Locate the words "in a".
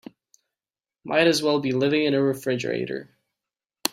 2.05-2.23